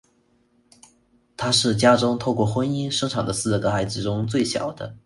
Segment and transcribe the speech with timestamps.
[1.37, 4.97] 他是家中透过婚姻生产的四个孩子中最小的。